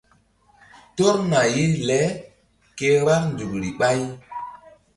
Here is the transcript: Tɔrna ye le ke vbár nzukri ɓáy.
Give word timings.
Tɔrna 0.95 1.41
ye 1.55 1.65
le 1.87 1.99
ke 2.77 2.87
vbár 3.01 3.21
nzukri 3.31 3.69
ɓáy. 3.79 4.01